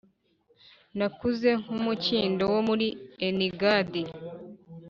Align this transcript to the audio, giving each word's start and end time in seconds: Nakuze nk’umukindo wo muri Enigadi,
Nakuze 0.97 1.49
nk’umukindo 1.61 2.43
wo 2.53 2.59
muri 2.67 2.87
Enigadi, 3.27 4.03